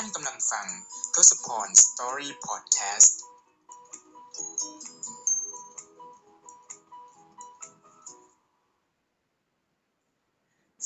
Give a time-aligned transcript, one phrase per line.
[0.00, 0.66] ท่านกำลังฟัง
[1.14, 3.18] ทศพร Story Podcast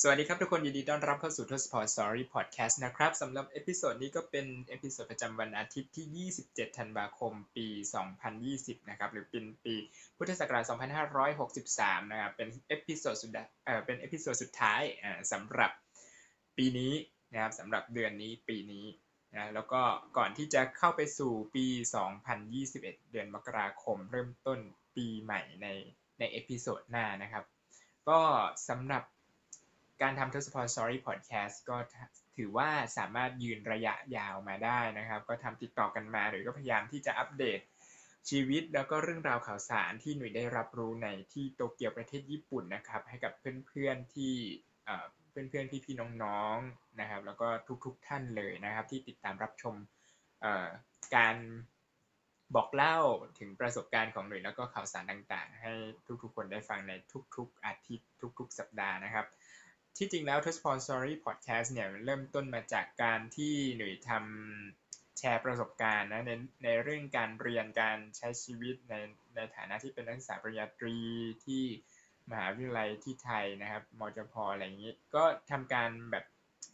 [0.01, 7.67] สวัสดีครับทุกคนยินดีต้อนรับเข้าสู่ทศพร Story Podcast นะครับสำหรับ episode นี้ก็เป็น episode ประจำวันอาทิตย์ที่ 27 ธันวาคม ปี
[8.29, 9.75] 2020 นะครับ หรือเป็นปี
[10.17, 10.65] พุทธศักราช
[11.39, 13.31] 2563 นะครับ เป็น episode สุด
[13.65, 15.71] เอ่อเป็น episode สุดท้ายอ่าสำหรับ
[16.57, 16.93] ปีนี้
[17.33, 18.87] นะครับสำหรับเดือนนี้ปีนี้
[19.35, 19.83] นะแล้วก็
[20.17, 21.67] ก่อนที่จะเข้าไปสู่ปี
[22.39, 24.59] 2021 เดือนมกราคม เริ่มต้น
[24.97, 25.67] ปีใหม่ใน
[26.19, 27.45] ใน episode หน้านะครับ
[28.09, 28.21] ก็
[28.69, 29.03] สำหรับ
[30.03, 31.77] การทำทศพร Story Podcast ก็
[32.37, 37.61] ถือว่าสามารถยืนระยะยาวมาได้นะครับ ก็ทำติดต่อกันมาหรือก็พยายามที่จะอัปเดต
[38.31, 43.33] ชีวิตแล้วก็เรื่องราวข่าวสารที่หนุ่ยได้รับรู้ในที่โตเกียวประเทศญี่ปุ่นนะครับ ให้กับ
[43.67, 44.35] เพื่อนๆที่
[45.31, 47.49] เพื่อนๆพี่ๆน้องๆนะครับ แล้วก็
[47.85, 49.75] ทุกๆท่านเลยนะครับ ที่ติดตามรับชม
[51.17, 51.37] การ
[52.55, 52.97] บอกเล่า
[53.39, 55.73] ถึงประสบการณ์ของหน่วยแล้วก็ข่าวสารต่างๆ ให้
[56.23, 56.93] ทุกๆคนได้ฟังใน
[57.37, 59.27] ทุกๆอาทิตย์ทุกๆ สัปดาห์นะครับ
[59.97, 66.33] ที่จริงแล้ว t o s p o n Story Podcast เนี่ยเริ่มต้นมาจากการที่หนุ่ยทำแชร์ประสบการณ์นะใน
[66.65, 68.95] ในเรื่องการเรียนการใช้ชีวิตใน
[69.35, 70.97] ในฐานะที่เป็นนักศึกษาปริญญาตรี
[71.45, 71.65] ที่
[72.31, 76.25] มหาวิทยาลัยที่ไทยนะครับมจพอะไรอย่างนี้ก็ทำการแบบ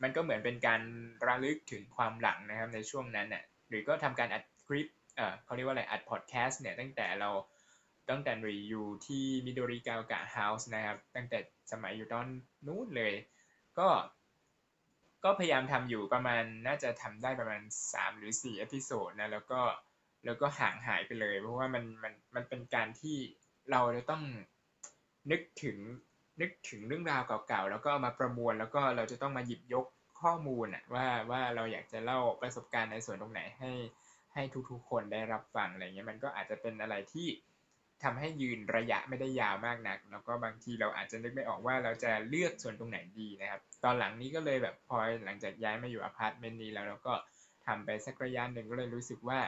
[0.02, 0.80] มันก็เหมือนเป็นการ
[1.26, 7.30] ระลึกถึงความหลังนะครับในช่วงนั้นน่ะหรือก็ทำการอัดคลิปเออเขาเรียกว่าอะไรอัดพอดแคสต์เนี่ยตั้งแต่เรา
[8.10, 11.38] ตั้งแต่รีอยู่ที่มิโดริกาวกะเฮาส์นะครับตั้งแต่
[11.72, 12.26] สมัยอยู่ตอน
[12.66, 13.14] นู้นเลย
[13.78, 13.88] ก็
[15.24, 19.60] ก็พยายามทำอยู่ประมาณน่าจะทำได้ประมาณ 3 หรือ4อพิโซดนะแล้วก็
[20.24, 23.16] แล้วก็ห่างหายไปเลย เพราะว่ามันมันมันเป็นการที่
[23.70, 24.22] เราจะต้อง
[25.30, 25.78] นึกถึง
[26.40, 29.86] นึกถึงเรื่องราวเก่าๆ แล้วก็มาประมวลแล้วก็เราจะต้องมาหยิบยก
[30.20, 33.72] ข้อมูลว่าว่าเราอยากจะเล่าประสบการณ์ในส่วนตรงไหนให้
[34.34, 37.28] ให้ทุกๆ คนได้รับฟังอะไรเงี้ยมันก็อาจจะเป็นอะไรที่
[38.02, 47.14] ทำให้ยืนระยะไม่ได้ยาวมากนัก แล้วก็บางทีเราอาจจะนึกไม่ออกว่าเราจะเลือกส่วนตรงไหนดีนะครับ ตอนหลังนี้ก็เลยแบบพอหลังจากย้ายมาอยู่อพาร์ตเมนต์นี้แล้วเราก็
[47.66, 49.40] ทำไปสักระยะหนึ่งก็เลยรู้สึกว่า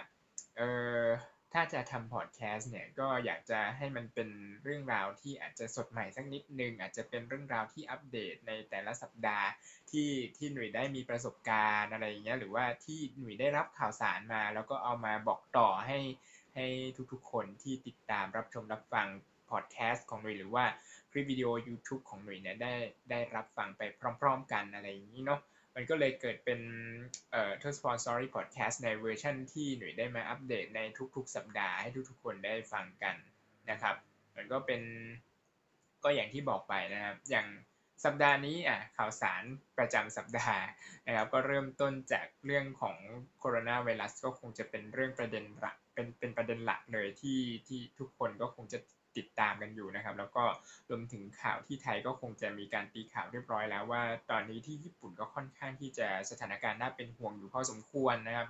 [0.56, 0.62] เอ
[1.00, 1.04] อ
[1.52, 4.28] ถ้าจะทำพอดแคสต์เนี่ยก็อยากจะให้มันเป็น
[4.62, 9.46] เรื่องราวที่อาจจะสดใหม่สักนิดนึง อาจจะเป็นเรื่องราวที่อัปเดตในแต่ละสัปดาห์
[9.90, 15.98] ที่ที่หนุ่ยได้มีประสบการณ์อะไรอย่างเงี้ยหรือว่าที่หนุ่ยได้รับข่าวสารมา แล้วก็เอามาบอกต่อให้
[16.54, 16.66] ให้
[17.12, 19.06] ทุกๆคนที่ติดตามรับชมรับฟัง
[19.50, 20.64] พอดแคสต์ของหนุ่ยหรือว่า
[21.10, 22.74] คลิปวิดีโอ YouTube ของหนุ่ยเนี่ยได้
[23.10, 23.82] ได้รับฟังไป
[24.20, 25.40] พร้อม ๆ กันอะไรอย่างนี้เนาะ
[25.80, 26.60] มันก็เลยเกิดเป็น
[27.30, 30.80] เอ่อ t o s p o n Story Podcast ในเวอร์ชันที่หน่วยได้มาอัปเดตใน
[31.16, 33.16] ทุกๆ สัปดาห์ให้ทุกๆ คนได้ฟังกัน
[33.70, 33.96] นะครับ
[34.36, 34.80] มันก็เป็น
[36.04, 37.46] ก็อย่างที่บอกไปนะครับ อย่าง
[38.04, 39.42] สัปดาห์นี้อะข่าวสาร
[39.78, 40.60] ประจำสัปดาห์
[41.06, 42.96] นะครับ ก็เริ่มต้นจากเรื่องของ
[43.38, 48.78] โคโรนาไวรัสก็คงจะเป็นเรื่องประเด็นหลักเป็นเป็นประเด็นหลักเลยที่ที่ทุกคนก็คงจะ
[49.18, 50.44] ติดตามกันอยู่นะครับ แล้วก็
[50.88, 58.48] รวมถึงข่าวที่ไทยก็คงจะมีการตีข่าวเรียบร้อยแล้วว่า ตอนนี้ที่ญี่ปุ่นก็ค่อนข้างที่จะสถานการณ์น่าเป็นห่วงอยู่พอสมควรนะครับ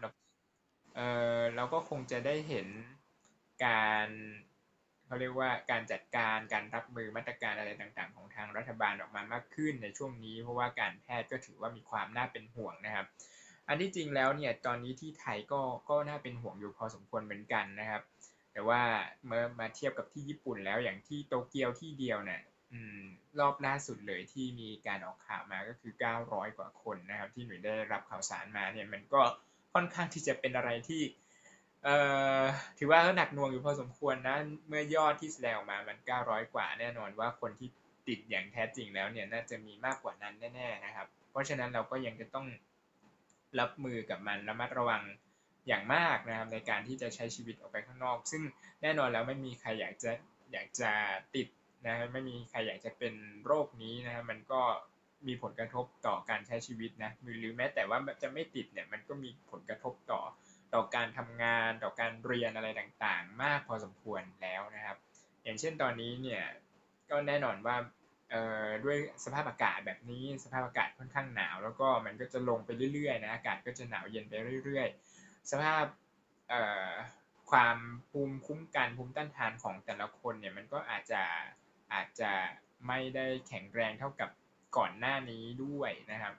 [0.97, 1.01] เอ
[1.39, 2.67] อเราก็คงจะได้เห็น
[3.65, 4.09] การ
[5.07, 13.07] เขาเรียกว่าการจัดการการรับมือมาตรการอะไรต่างๆ ของทางรัฐบาลออกมามากขึ้นในช่วงนี้ เพราะว่าการแพทย์ก็ถือว่ามีความน่าเป็นห่วงนะครับ
[13.69, 18.03] อันที่จริงแล้วเนี่ยตอนนี้ที่ไทยก็ก็น่าเป็นห่วงอยู่พอสมควรเหมือนกันนะครับ
[18.59, 18.85] แต่ว่า
[19.27, 22.41] เมื่อมาเทียบกับที่ญี่ปุ่นแล้วอย่างที่โตเกียวที่เดียวเนี่ย
[23.41, 25.93] รอบล่าสุดเลยที่มีการออกข่าวมาก็คือ
[26.25, 29.23] 900 กว่าคนนะครับ ที่หน่วยได้รับข่าวสารมาเนี่ยมันก็
[29.75, 31.03] ค่อนข้างที่จะเป็นอะไรที่
[32.79, 34.37] ถือว่าหนักหน่วงอยู่พอสมควรนะ
[34.69, 37.69] เมื่อยอดที่แสดงออกมามัน 900 กว่าแน่นอนว่าคนที่
[38.09, 42.47] ติดอย่างแท้จริงแล้วเนี่ยน่าจะมีมากกว่านั้นแน่ ๆนะครับ เพราะฉะนั้นเราก็ยังจะต้อง
[43.61, 45.03] รับมือกับมันระมัดระวัง
[45.69, 48.43] อย่างมากนะครับในการที่จะใช้ชีวิตออกไปข้างนอก ซึ่ง
[48.83, 50.13] แน่นอนแล้วไม่มีใครอยากจะ
[50.53, 50.91] อยากจะ
[51.35, 51.49] ติด
[51.87, 53.15] นะไม่มีใครอยากจะเป็น
[53.47, 54.63] โรคนี้นะครับมันก็
[55.27, 57.11] มีผลกระทบต่อการใช้ชีวิตนะ
[57.41, 60.23] หรือแม้แต่ว่าจะไม่ติดเนี่ยมันก็มีผลกระทบต่อ
[60.75, 64.97] ต่อการทำงานต่อการเรียนอะไรต่างๆ มากพอสมควรแล้วนะครับ
[65.45, 66.43] อย่างเช่นตอนนี้เนี่ย
[67.11, 67.77] ก็แน่นอนว่า
[68.85, 74.33] ด้วยสภาพอากาศแบบนี้สภาพอากาศค่อนข้างหนาว แล้วก็มันก็จะลงไปเรื่อยๆนะอากาศก็จะหนาวเย็นไป
[74.65, 75.18] เรื่อยๆ
[75.51, 75.85] สภาพ
[77.51, 77.77] ความ
[78.11, 81.23] ภูมิคุ้มกันภูมิต้านทานของแต่ละคนเนี่ยมันก็อาจจะ
[81.93, 82.33] อาจจะ
[82.87, 84.31] ไม่ได้แข็งแรงเท่ากับ
[84.77, 86.35] ก่อนหน้านี้ด้วยนะครับ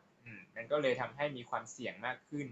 [0.56, 2.48] มันก็เลยทำให้มีความเสี่ยงมากขึ้น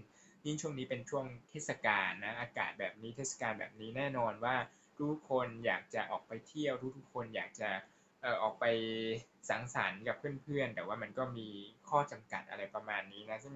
[0.46, 4.56] ยิ่งช่วงนี้เป็นช่วงเทศกาลนะอากาศแบบนี้เทศกาลแบบนี้แน่นอนว่า
[4.98, 7.70] ทุกคนอยากจะออกไปเที่ยวทุกคนอยากจะ
[8.22, 8.64] เอ่อออกไป
[9.48, 11.48] สังสรรค์กับเพื่อนๆ แต่ว่ามันก็มี
[11.88, 13.54] ข้อจำกัดอะไรประมาณนี้นะซึ่ง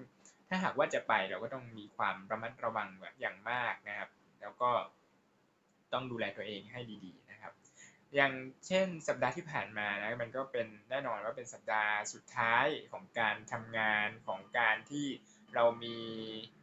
[0.49, 4.09] ถ้าหากว่าจะไปเราก็ต้องมีความระมัดระวังแบบอย่างมากนะครับ
[4.41, 4.71] แล้วก็
[5.93, 7.53] ต้องดูแลตัวเองให้ดีๆนะครับ
[8.15, 8.33] อย่าง
[8.67, 15.07] เช่นสัปดาห์ที่ผ่านมานะมันก็เป็นแน่นอนว่าเป็นสัปดาห์สุดท้ายของการทำงานของการที่
[15.55, 15.97] เรามี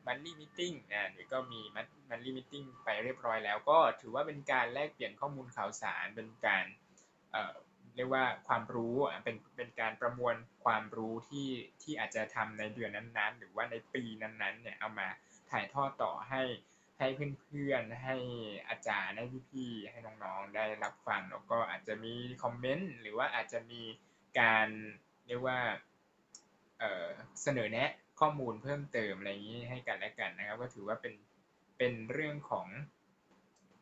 [0.07, 0.61] มันลี่มิ팅
[0.93, 1.61] อ่าหรือก็มี
[2.11, 2.55] มันลี่มิ팅
[2.85, 6.65] ไปเรียบร้อยแล้ว ก็ถือว่าเป็นการแลกเปลี่ยนข้อมูลข่าวสารเป็นการ
[7.97, 8.95] เรียกว่าความรู้
[9.25, 10.35] เป็นเป็นการประมวล
[10.65, 11.49] ความรู้ที่
[11.83, 15.09] ที่อาจจะทำในเดือนนั้นๆ หรือว่าในปีนั้นๆเนี่ยเอามา
[15.51, 16.43] ถ่ายทอดต่อให้
[16.99, 17.07] ให้
[17.47, 18.17] เพื่อนๆให้
[18.69, 23.83] อาจารย์ให้พี่ๆให้น้องๆได้รับฟังแล้วก็อาจจะมีคอมเมนต์หรือว่าอาจจะมี
[24.41, 24.69] การ
[25.27, 25.59] เรียกว่า
[26.79, 27.91] เเสนอแนะ
[28.21, 31.15] ข้อมูลเพิ่มเติมอะไรอย่างนี้ให้กันและกันนะครับ ก็ถือว่าเป็น
[31.79, 32.67] เป็นเรื่องของ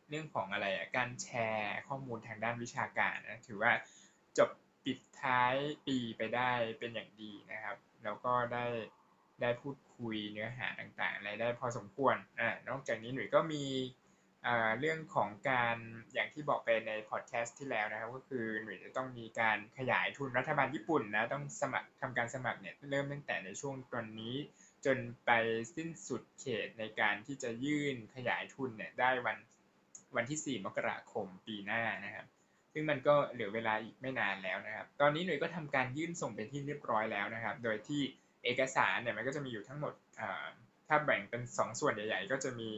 [0.08, 3.72] เรื่องของอะไรอะการแชร์ข้อมูลทางด้านวิชาการนะถือว่า
[4.38, 4.50] จบ
[4.84, 5.54] ปิดท้าย
[5.86, 8.66] ปีไปได้เป็นอย่างดีนะครับ แล้วก็ได้
[9.40, 13.64] ได้พูดคุยเนื้อหาต่างๆอะไรได้พอสมควรอ่านอกจากนี้หนุ่ยก็มี
[14.80, 15.76] เรื่องของการ
[16.14, 24.34] อย่างที่บอกไปในพอดแคสต์ที่แล้วนะครับ ก็คือหน่วยจะต้องมีการขยายทุนรัฐบาลญี่ปุ่นนะต้องสมัครทำการสมัครเนี่ยเริ่มตั้งแต่ในช่วงตอนนี้
[24.84, 25.30] จนไป
[25.76, 29.36] สิ้นสุดเขตในการที่จะยื่นขยายทุนเนี่ยได้วัน
[30.16, 32.26] วันที่ 4 มกราคมปีหน้านะครับ
[32.72, 38.02] ซึ่งมันก็เหลือเวลาอีกไม่นานแล้วนะครับ ตอนนี้หน่วยก็ทำการยื่นส่งเป็นที่เรียบร้อยแล้วนะครับ โดยที่
[38.44, 39.92] เอกสารเนี่ยมันก็จะมีอยู่ทั้งหมด
[40.88, 42.70] ถ้าแบ่งเป็น 2 ส่วนใหญ่ ๆ ก็จะมี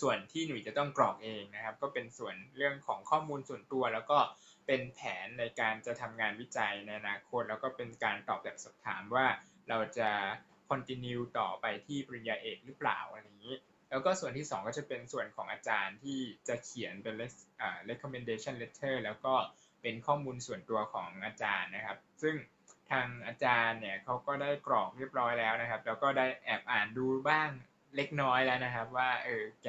[0.00, 4.18] ส่วนที่หนุ่ยจะต้องกรอกเองนะครับ ก็เป็นส่วนเรื่องของข้อมูลส่วนตัว แล้วก็
[4.66, 9.26] เป็นแผนในการจะทำงานวิจัยในอนาคต แล้วก็เป็นการตอบแบบสอบถามว่า
[9.68, 10.10] เราจะ
[10.70, 13.56] continue ต่อไปที่ปริญญาเอกหรือเปล่าอะไรอย่างนี้
[13.94, 16.18] แล้วก็ส่วนที่ 2 ก็จะเป็นส่วนของอาจารย์ที่
[16.48, 17.14] จะเขียนเป็น
[17.90, 19.34] recommendation letter แล้วก็
[19.82, 22.34] เป็นข้อมูลส่วนตัวของอาจารย์นะครับ ซึ่ง
[22.90, 27.48] ทางอาจารย์เนี่ยเขาก็ได้กรอกเรียบร้อยแล้วนะครับ แล้วก็ได้แอบอ่านดูบ้าง
[27.96, 29.68] เล็กน้อยแล้วนะครับ ว่าเออแก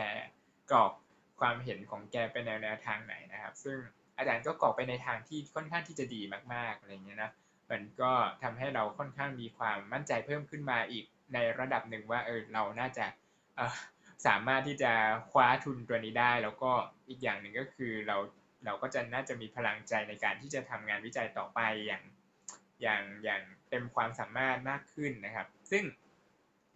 [0.72, 0.92] กรอก
[1.40, 3.78] ความเห็นของแกไปในแนวทางไหนนะครับ ซึ่ง
[4.18, 6.22] อาจารย์ก็กรอกไปในทางที่ค่อนข้างที่จะดี
[6.54, 7.32] มากๆอะไรเงี้ยนะ
[7.72, 8.12] มันก็
[8.44, 13.06] ทำให้เราค่อนข้างมีความมั่นใจเพิ่มขึ้นมาอีกในระดับหนึ่งว่าเออเราน่าจะ
[14.28, 14.92] สามารถที่จะ
[15.32, 16.72] คว้าทุนตัวนี้ได้ แล้วก็
[17.10, 18.18] อีกอย่างหนึ่งก็คือเรา
[18.66, 22.04] เราก็จะน่าจะมีพลังใจในการที่จะทำงานวิจัยต่อไปอย่าง
[22.82, 25.84] อย่างอย่างเต็มความสามารถมากขึ้นนะครับ ซึ่ง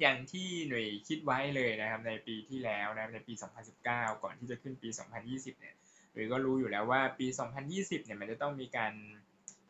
[0.02, 3.34] อย่างที่หน่วยคิดไว้เลยนะครับในปีที่แล้วนะในปี
[3.78, 4.90] 2019 ก่อนที่จะขึ้นปี
[5.26, 5.76] 2020 เนี่ย
[6.14, 7.28] หรือก็รู้อยู่แล้วว่าปี
[7.68, 8.94] 2020 เนี่ยมันจะต้องมีการ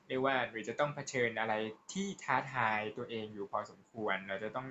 [0.08, 1.54] เรียกว่าหรือจะต้องเผชิญอะไร
[1.92, 4.68] ที่ท้าทายตัวเองอยู่พอสมควร เราจะต้อง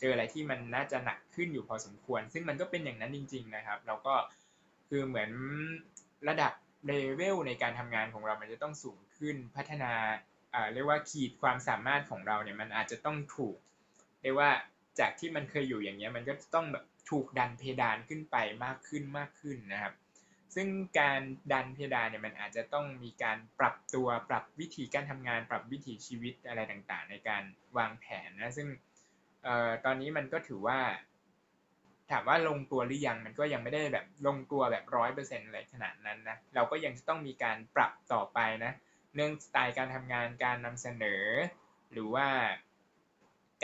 [0.00, 4.14] เจออะไรที่มันน่าจะหนักขึ้นอยู่พอสมควร ซึ่งมันก็เป็นอย่างนั้นจริง ๆ นะครับ เราก็
[4.88, 5.30] คือเหมือน
[6.28, 6.52] ระดับ
[6.86, 9.92] เลเวลในการทำงานของเรามันจะต้องสูงขึ้นพัฒนา
[10.72, 13.56] เรียกว่าขีดความสามารถของเราเนี่ยมันอาจจะต้องถูก
[14.22, 14.50] เรียกว่า
[14.98, 19.94] จากที่มันเคยอยู่อย่างเงี้ยมันก็ต้องแบบถูกดันเพดานขึ้นไปมากขึ้นมากขึ้นนะครับ
[20.54, 20.68] ซึ่ง
[21.00, 21.20] การ
[21.52, 27.42] ดันเพดานเนี่ยมันอาจจะต้องมีการปรับตัวปรับวิธีการทำงาน ปรับวิถีชีวิตอะไรต่างๆ ในการ
[27.76, 28.68] วางแผนนะซึ่ง
[29.44, 30.80] เอ่อตอนนี้มันก็ถือว่า
[32.10, 38.72] ถามว่าลงตัวหรือยังมันก็ยังไม่ได้แบบลงตัวแบบร้อยเปอร์เซ็นต์อะไรขนาดนั้นนะเราก็ยังจะต้องมีการปรับต่อไปนะ
[39.14, 41.24] เรื่องสไตล์การทำงานการนำเสนอ
[41.92, 42.28] หรือว่า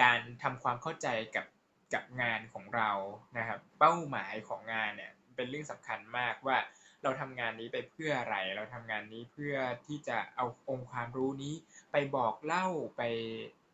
[0.02, 1.46] การทำความเข้าใจกับ
[1.94, 2.90] กับงานของเรา
[3.38, 6.58] นะครับ เป้าหมายของงานเนี่ยเป็นเรื่องสำคัญมากว่า
[7.02, 9.56] เราทำงานนี้ไปเพื่ออะไร เราทำงานนี้เพื่อ
[9.86, 11.54] ที่จะเอาองค์ความรู้นี้
[11.92, 13.02] ไปบอกเล่าไป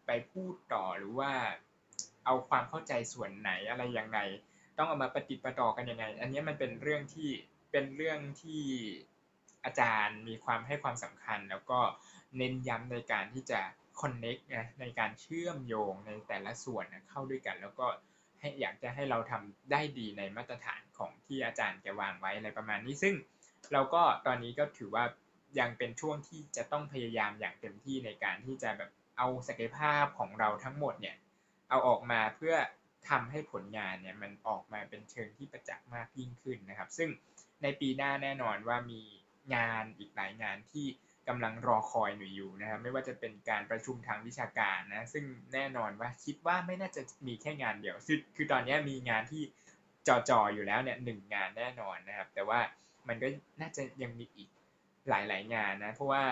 [0.07, 1.33] ไปพูดต่อหรือว่า
[2.27, 4.19] เอาความเข้าใจส่วนไหนอะไรยังไง
[4.77, 7.31] ต้องเอามาปฏิปต่อกันยังไง อันนี้มันเป็นเรื่องที่
[7.73, 8.63] เป็นเรื่องที่
[9.65, 11.81] อาจารย์มีความให้ความสำคัญ แล้วก็
[12.37, 13.61] เน้นย้ำในการที่จะ
[14.01, 17.87] connect นะในการเชื่อมโยงในแต่ละส่วนนะเข้าด้วยกัน แล้วก็
[18.41, 23.15] ให้อยากจะให้เราทำได้ดีในมาตรฐานของที่อาจารย์แกวางไว้อะไรประมาณนี้ ซึ่ง
[23.73, 25.05] เราก็ตอนนี้ก็ถือว่า
[25.59, 31.17] ยังเป็นช่วงที่จะต้องพยายามอย่างเต็มที่ในการที่จะแบบเอาศักยภาพของเราทั้งหมดเนี่ย
[31.69, 32.55] เอาออกมาเพื่อ
[33.09, 37.09] ทำให้ผลงานเนี่ยมันออกมาเป็นเชิงที่ประจักษ์มากยิ่งขึ้นนะครับ ซึ่ง
[37.63, 39.01] ในปีหน้าแน่นอนว่ามี
[39.55, 40.87] งานอีกหลายงานที่
[41.29, 49.43] กำลังรอคอยหนุ่ยอยู่นะครับไม่ว่าจะเป็นการประชุมทางวิชาการนะซึ่งแน่นอนว่าคิดว่าไม่น่าจะมีแค่งานเดียวคือคือตอนนี้มีงานที่
[50.09, 52.61] จ่อๆอยู่แล้วเนี่ยหนึ่งงานแน่นอนนะครับ แต่ว่า
[53.09, 53.29] มันก็
[53.61, 54.49] น่าจะยังมีอีก
[55.09, 56.23] หลายๆงานนะเพราะว่า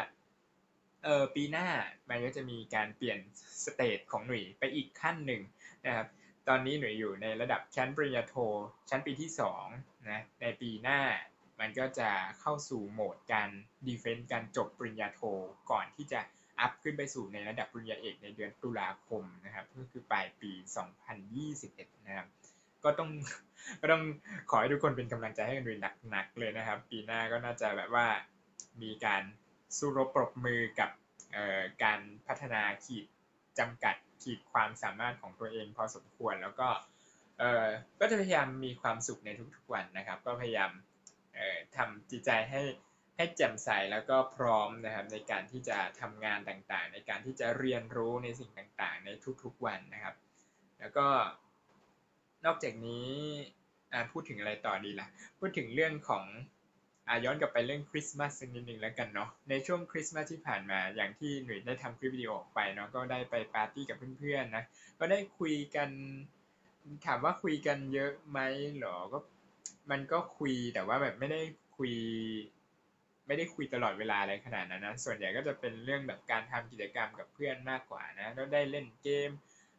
[1.04, 1.68] เออปีหน้า
[2.08, 3.18] มันก็จะมีการเปลี่ยน
[3.64, 5.42] stage ของหนุ่ยไปอีกขั้นหนึ่ง
[5.86, 6.06] นะครับ
[6.48, 8.34] ตอนนี้หนุ่ยอยู่ในระดับชั้นปริญญาโท
[8.90, 9.30] ชั้นปีที่
[9.68, 11.00] 2นะในปีหน้า
[11.60, 13.48] มันก็จะเข้าสู่โหมดการ
[13.86, 15.20] ดีเฟนต์การจบปริญญาโท
[15.70, 16.20] ก่อนที่จะ
[16.60, 20.52] อัพขึ้นไปสู่ในระดับปริญญาเอกในเดือนตุลาคมนะครับก็คือปลายปี
[21.28, 22.26] 2021 นะครับ
[22.84, 23.10] ก็ต้อง
[23.80, 24.02] ก็ต้อง
[24.50, 25.78] ขอให้ทุกคนเป็นกำลังใจให้กันด้วย
[26.10, 28.06] หนักๆเลยนะครับ ปีหน้าก็น่าจะแบบว่า
[28.82, 29.22] มีการ
[29.78, 30.90] สู้รบปรบมือกับ
[31.82, 33.06] การพัฒนาขีด
[33.58, 36.68] จำกัดขีดความสามารถของตัวเองพอสมควรแล้วก็
[37.38, 37.66] เออ
[38.00, 40.70] ก็จะพยายามมีความสุขในทุกๆวันนะครับ ก็พยายาม
[41.34, 42.62] เอ่อทำจิตใจให้
[43.16, 49.10] ให้แจ่มใสแล้วก็พร้อมนะครับในการที่จะทำงานต่างๆ ในการที่จะเรียนรู้ในสิ่งต่างๆ ใน
[49.42, 50.14] ทุกๆวันนะครับ
[50.80, 51.06] แล้วก็
[52.44, 53.08] นอกจากนี้
[54.12, 56.24] พูดถึงอะไรต่อดีล่ะ พูดถึงเรื่องของ
[57.08, 64.64] อาย้อนกลับไปเรื่องคริสต์มาสสักนิดนึงแล้วกันเนาะในช่วงคริสต์มาสที่ผ่านมาอย่างที่หนุ่ยได้ทำคลิปวิดีโอออกไปเนาะก็ได้ไปปาร์ตี้กับเพื่อนๆนะ
[65.00, 65.88] ก็ได้คุยกัน
[67.06, 68.40] ถามว่าคุยกันเยอะไหม
[68.78, 69.18] หรอก็
[69.90, 71.40] มันก็คุยแต่ว่าแบบไม่ได้
[71.76, 71.92] คุย
[73.26, 79.30] ไม่ได้คุยตลอดเวลาอะไรขนาดนั้นนะส่วนใหญ่ก็จะเป็นเรื่องแบบการทำกิจกรรมกับเพื่อนมากกว่านะแล้วได้เล่นเกม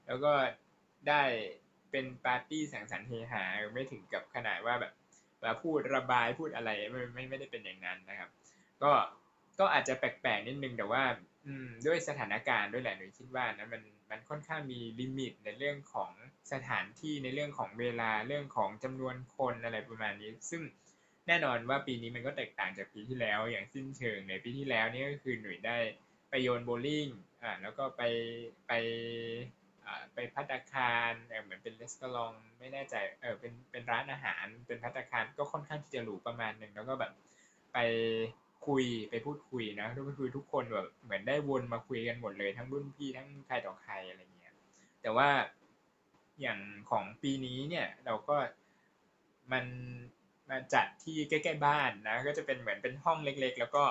[0.07, 0.31] แล้วก็
[1.09, 1.23] ได้
[1.91, 4.93] เป็นปาร์ตี้สังสรรค์เฮฮาไม่ถึงกับขนาดว่าแบบ
[5.43, 8.29] ว่าพูดระบายพูดอะไรไม่ไม่ไม่ได้เป็นอย่างนั้นนะครับ
[8.83, 8.91] ก็
[9.59, 11.03] ก็อาจจะแปลกๆนิดนึงแต่ว่า
[11.47, 16.11] อืมด้วยสถานการณ์ด้วยแหละหนูคิดว่านะมันมันค่อนข้างมีลิมิตในเรื่องของ
[16.53, 20.61] สถานที่ในเรื่องของเวลาเรื่องของจำนวนคนอะไรประมาณนี้ ซึ่ง
[21.27, 25.77] แน่นอนว่าปีนี้มันก็แตกต่างจากปีที่แล้วอย่างสิ้นเชิงในปีที่แล้วนี่ก็คือหนุ่ยได้
[26.29, 27.07] ไปโยนโบลิ่ง
[27.43, 28.01] อ่าแล้วก็ไป
[28.67, 28.71] ไป
[30.13, 31.11] ไปพัตคาร
[31.43, 37.11] เหมือนเป็นรีสอร์ทไม่แน่ใจเออเป็นเป็นร้านอาหาร เป็นพัตคารก็ค่อนข้างที่จะหรูประมาณหนึ่งแล้วก็แบบ
[37.73, 37.77] ไป
[38.67, 44.55] คุยไปพูดคุยนะก็คือทุกคนแบบเหมือนได้วนมาคุยกันหมดเลยทั้งรุ่นพี่ทั้งใครต่อใครอะไรเงี้ย
[45.01, 45.29] แต่ว่า
[46.41, 48.35] อย่างของปีนี้เนี่ยเราก็
[49.51, 49.65] มัน
[50.49, 53.83] มาจัดที่ใกล้ๆบ้านนะก็จะเป็นเหมือนเป็นห้องเล็ก ๆ แล้วก็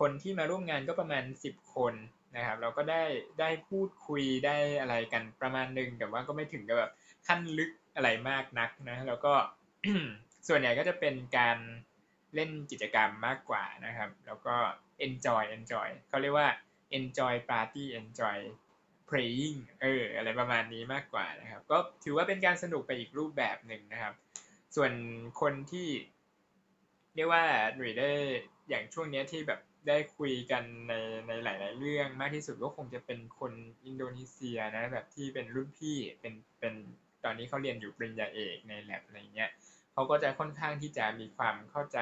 [0.00, 1.94] คนที่มาร่วมงานก็ประมาณสิบคน
[2.36, 3.02] นะครับ เราก็ได้
[3.40, 6.92] ได้พูดคุยได้อะไรกันประมาณหนึ่งแต่ว่าก็ไม่ถึงกับแบบ
[7.26, 9.32] ขั้นลึกอะไรมากนักนะแล้วก็
[10.48, 11.58] ส่วนใหญ่ก็จะเป็นการ
[12.34, 14.56] เล่นกิจกรรมมากกว่านะครับ แล้วก็
[15.06, 16.48] enjoy enjoy เขาเรียกว่า
[16.98, 18.38] enjoy party enjoy
[19.08, 24.14] playing เอออะไรประมาณนี้มากกว่านะครับ ก็ถือว่าเป็นการสนุกไปอีกรูปแบบหนึ่งนะครับ
[24.76, 24.92] ส่วน
[25.40, 25.88] คนที่
[27.14, 28.10] เรียกว่าหนุ่ยได้
[28.68, 30.92] อย่างช่วงนี้ที่แบบ ได้คุยกันใน
[31.28, 33.52] ในหลาย ๆ เรื่องมากที่สุดก็คงจะเป็นคน
[33.84, 36.74] อินโดนีเซียนะแบบที่เป็นรุ่นพี่เป็นเป็น
[37.24, 39.50] ตอนนี้เขาเรียนอยู่ปริญญาเอกในแลบอะไรเงี้ย
[39.92, 41.98] เขาก็จะค่อนข้างที่จะมีความเข้าใจ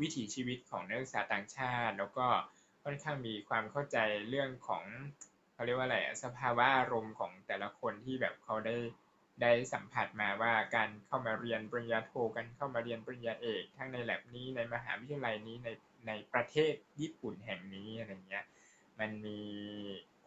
[0.00, 2.26] วิถีชีวิตของนักศึกษาต่างชาติ แล้วก็
[2.84, 3.98] ค่อนข้างมีความเข้าใจ
[4.28, 4.84] เรื่องของ
[5.54, 8.76] เขาเรียกว่าอะไรสภาวะอารมณ์ของแต่ละคนที่แบบเขาได้
[9.42, 15.68] ได้สัมผัสมาว่าการเข้ามาเรียนปริญญาโทกันเข้ามาเรียนปริญญาเอก ทั้งในแลบนี้ในมหาวิทยาลัยนี้ใน
[16.06, 18.44] ในประเทศญี่ปุ่นแห่งนี้อะไรเงี้ย
[19.00, 19.40] มันมี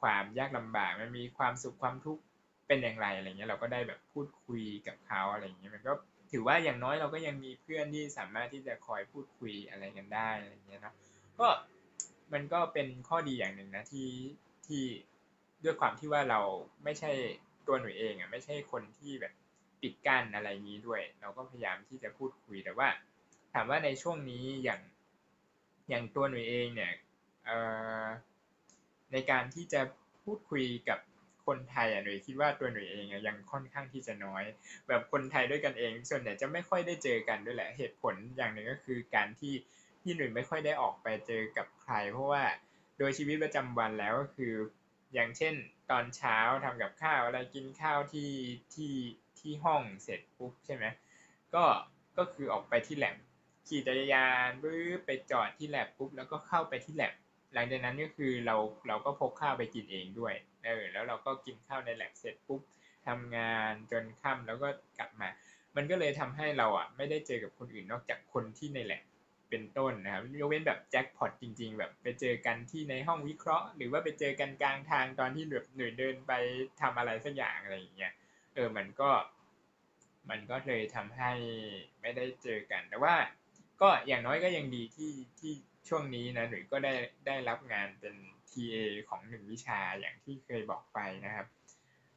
[0.02, 2.22] ความยากลำบากมันมีความสุขความทุกข์
[2.68, 5.94] เป็นอย่างไรอะไรเงี้ยเราก็ได้แบบพูดคุยกับเขาอะไรเงี้ยมันก็
[6.32, 10.96] ถือว่าอย่างน้อยเราก็ยังมีเพื่อนที่สามารถที่จะคอยพูดคุยอะไรกันได้อะไรเงี้ยเนาะ
[11.40, 11.48] ก็
[12.34, 14.10] มันก็เป็นข้อดีอย่างหนึ่งนะที่
[14.68, 14.84] ที่
[15.64, 16.42] ด้วยความที่ว่าเรา
[16.84, 17.12] ไม่ใช่
[17.68, 19.34] ตัวหนูเองอะไม่ใช่คนที่แบบ
[19.82, 22.88] ปิดกั้นอะไรนี้ด้วย เราก็พยายามที่จะพูดคุยแต่ว่า
[23.54, 24.82] ถามว่าในช่วงนี้อย่าง
[25.90, 26.94] อย่างตัวหนูเองเนี่ย
[29.12, 29.82] ในการที่จะ
[30.24, 31.00] พูดคุยกับ
[31.46, 34.44] คนไทยอะหนูคิดว่าตัวหนูเองยังค่อนข้างที่จะน้อย
[34.88, 39.54] แบบคนไทยด้วยกันเอง ส่วนใหญ่จะไม่ค่อยได้เจอกันด้วยแหละเหตุผลอย่างหนึ่งก็คือการที่
[40.02, 42.44] ที่หนูไม่ค่อยได้ออกไปเจอกับใคร เพราะว่า
[42.98, 44.54] โดยชีวิตประจำวันแล้วก็คือ
[45.14, 45.54] อย่างเช่น
[45.92, 48.32] ตอนเช้าทำกับข้าวอะไรกินข้าวที่
[48.74, 48.94] ที่
[49.40, 50.86] ที่ห้องเสร็จปุ๊บใช่ไหม
[51.56, 51.64] ก็
[52.18, 53.18] ก็คือออกไปที่แหลม
[53.70, 57.14] ขี่จักรยานปึ๊บไปจอดที่แลบปุ๊บแล้วก็เข้าไปที่แลบ
[57.54, 58.56] หลังจากนั้นก็คือเรา
[58.88, 60.34] เราก็พกข้าวไปกินเองด้วย
[60.66, 62.62] เออแล้วเราก็กินข้าวในแลบเสร็จปุ๊บ
[63.08, 64.68] ทำงานจนค่ำแล้วก็
[65.00, 65.30] กลับมา
[65.76, 69.04] มันก็เลยทำให้เราอะไม่ได้เจอกับคนอื่นนอกจากคนที่ในแลบ
[69.50, 76.34] เป็นต้นนะครับยกเว้นแบบแจ็คพอตจริง ๆ แบบไปเจอกันที่ในห้องวิเคราะห์ หรือว่าไปเจอกันกลางทางตอนที่แบบหน่วยเดินไป
[76.82, 78.14] ทำอะไรสักอย่างอะไรอย่างเงี้ย
[78.56, 79.10] เออมันก็
[80.30, 81.32] มันก็เลยทำให้
[82.02, 83.14] ไม่ได้เจอกันแต่ว่า
[83.82, 85.54] ก็อย่างน้อยก็ยังดีที่ที่
[85.90, 86.94] ช่วงนี้นะหนุ่ยก็ได้
[87.28, 88.16] ได้รับงานเป็น
[88.50, 88.76] TA
[89.10, 91.48] ของหนึ่งวิชาอย่างที่เคยบอกไปนะครับ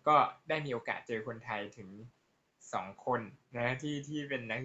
[0.08, 0.16] ก็
[0.48, 1.88] ได้มีโอกาสเจอคนไทยถึง
[2.72, 3.20] สองคน
[3.56, 4.60] นะที่ที่เป็นนัก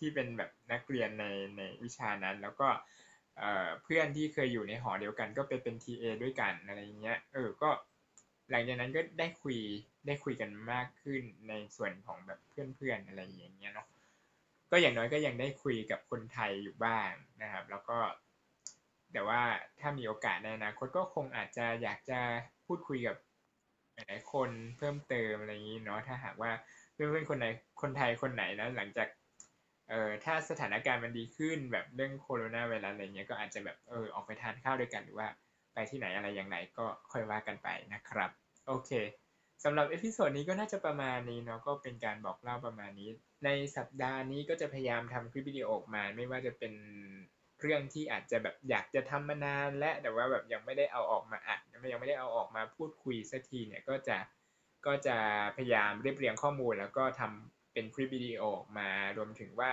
[0.00, 2.68] ที่เป็นแบบนักเรียนในในวิชานั้น แล้วก็
[3.82, 7.70] เพื่อนที่เคยอยู่ในหอเดียวกัน ก็ไปเป็น TA ด้วยกันอะไรเงี้ยเออก็
[8.50, 9.58] หลังจากนั้นก็ได้คุย
[10.06, 13.86] ได้คุยกันมากขึ้นในส่วนของแบบเพื่อนๆอะไรอย่างเงี้ยเนาะ
[14.70, 17.10] ก็อย่างน้อยก็ยังได้คุยกับคนไทยอยู่บ้าง
[17.42, 17.98] นะครับ แล้วก็
[19.12, 19.42] แต่ว่า
[19.80, 22.20] ถ้ามีโอกาสในอนาคตก็คงอาจจะอยากจะ
[22.66, 23.16] พูดคุยกับ
[23.94, 26.50] หลายๆคนเพิ่มเติมอะไรอย่างนี้เนาะถ้าหากว่า
[26.94, 27.46] เพื่อนๆคนไหน
[27.82, 29.08] คนไทยคนไหนนะหลังจาก
[29.88, 35.28] เอ่อถ้าสถานการณ์มันดีขึ้นแบบเรื่องโคโรนาไวรัสอะไรเงี้ยก็อาจจะแบบเออออกไปทานข้าวด้วยกันหรือว่า
[35.74, 38.30] ไปที่ไหนอะไรอย่างไรก็ค่อยว่ากันไปนะครับ
[38.66, 38.90] โอเค
[39.64, 43.08] สำหรับ episode นี้ก็น่าจะประมาณนี้เนาะก็เป็นการบอกเล่าประมาณนี้
[43.44, 46.72] ในสัปดาห์นี้ก็จะพยายามทำคลิปวิดีโอออกมา ไม่ว่าจะเป็น
[47.60, 54.16] เรื่องที่อาจจะแบบอยากจะทำมานาน และแต่ว่าแบบยังไม่ได้เอาออกมาอัดยังไม่ได้เอาออกมาพูดคุยสักทีเนี่ยก็จะ
[54.86, 55.16] ก็จะ
[55.56, 59.70] พยายามเรียบเรียงข้อมูล แล้วก็ทำเป็นคลิปวิดีโอออกมารวมถึงว่า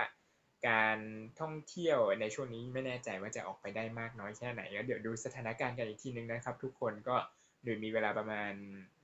[0.68, 0.98] การ
[1.40, 7.16] ท่องเที่ยวในช่วงนี้ไม่แน่ใจว่าจะออกไปได้มากน้อยแค่ไหนก็เดี๋ยวดูสถานการณ์กันอีกทีนึงนะครับ ทุกคนก็
[7.64, 8.52] โดยมีเวลาประมาณ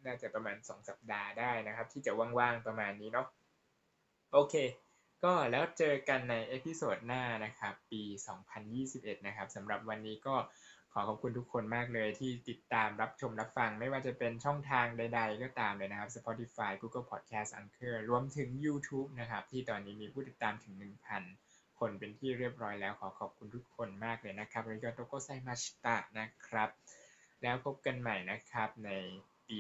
[0.06, 3.26] น่าจะประมาณ 2 สัปดาห์ได้นะครับ ที่จะว่างๆประมาณนี้เนาะ
[4.37, 4.55] โอเค
[5.25, 8.03] ก็แล้วเจอกันใน episode หน้านะครับ ปี
[8.64, 10.37] 2021 นะครับสำหรับวันนี้ก็
[10.93, 20.75] ขอขอบคุณทุกคนมากเลยที่ติดตามรับชมรับฟัง ไม่ว่าจะเป็นช่องทางใด ๆ ก็ตามเลยนะครับ Spotify Google Podcast Anchor รวมถึง YouTube นะครับ ที่ตอนนี้มีผู้ติดตามถึง
[21.26, 26.69] 1,000 คนเป็นที่เรียบร้อยแล้วขอขอบคุณทุกคนมากเลยนะครับริโกโตโกไซมาชิตะนะครับ
[27.43, 28.91] แล้วพบกันใหม่นะครับใน
[29.49, 29.59] ปี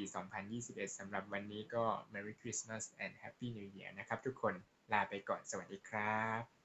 [0.48, 4.54] 2021 สำหรับวันนี้ก็ Merry Christmas and Happy New Year นะครับทุกคน
[4.92, 6.63] ลาไปก่อน สวัสดีครับ